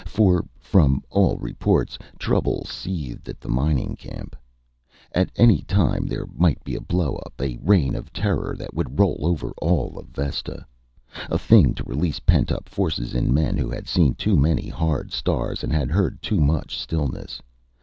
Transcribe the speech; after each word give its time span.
For, 0.07 0.43
from 0.57 1.03
all 1.11 1.37
reports, 1.37 1.99
trouble 2.17 2.65
seethed 2.65 3.29
at 3.29 3.39
the 3.39 3.49
mining 3.49 3.95
camp. 3.95 4.35
At 5.11 5.29
any 5.35 5.59
time 5.61 6.07
there 6.07 6.25
might 6.35 6.63
be 6.63 6.73
a 6.73 6.79
blowup, 6.81 7.39
a 7.39 7.59
reign 7.61 7.93
of 7.93 8.11
terror 8.11 8.55
that 8.57 8.73
would 8.73 8.97
roll 8.97 9.19
over 9.21 9.51
all 9.61 9.99
of 9.99 10.07
Vesta. 10.07 10.65
A 11.29 11.37
thing 11.37 11.75
to 11.75 11.83
release 11.83 12.19
pent 12.19 12.51
up 12.51 12.67
forces 12.67 13.13
in 13.13 13.31
men 13.31 13.57
who 13.59 13.69
had 13.69 13.87
seen 13.87 14.15
too 14.15 14.35
many 14.35 14.67
hard 14.69 15.11
stars, 15.11 15.63
and 15.63 15.71
had 15.71 15.91
heard 15.91 16.19
too 16.23 16.39
much 16.39 16.79
stillness. 16.79 17.39